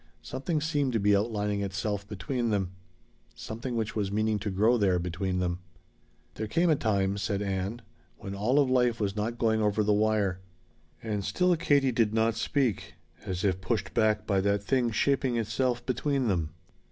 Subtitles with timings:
[0.23, 2.71] Something seemed to be outlining itself between them.
[3.35, 5.59] Something which was meaning to grow there between them.
[6.33, 7.83] "There came a time," said Ann,
[8.17, 10.39] "when all of life was not going over the wire."
[11.03, 12.95] And still Katie did not speak,
[13.25, 16.49] as if pushed back by that thing shaping itself between them.